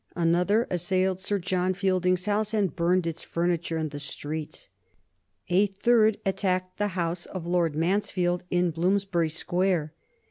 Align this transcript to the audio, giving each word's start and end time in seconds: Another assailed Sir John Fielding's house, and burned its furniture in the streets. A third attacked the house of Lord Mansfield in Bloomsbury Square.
Another 0.15 0.65
assailed 0.71 1.19
Sir 1.19 1.37
John 1.37 1.75
Fielding's 1.75 2.25
house, 2.25 2.55
and 2.55 2.75
burned 2.75 3.05
its 3.05 3.21
furniture 3.21 3.77
in 3.77 3.89
the 3.89 3.99
streets. 3.99 4.71
A 5.49 5.67
third 5.67 6.17
attacked 6.25 6.79
the 6.79 6.87
house 6.97 7.27
of 7.27 7.45
Lord 7.45 7.75
Mansfield 7.75 8.43
in 8.49 8.71
Bloomsbury 8.71 9.29
Square. 9.29 9.93